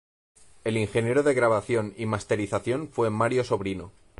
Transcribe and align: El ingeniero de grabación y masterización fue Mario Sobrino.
El 0.63 0.77
ingeniero 0.77 1.21
de 1.21 1.35
grabación 1.35 1.93
y 1.95 2.07
masterización 2.07 2.87
fue 2.89 3.11
Mario 3.11 3.43
Sobrino. 3.43 3.91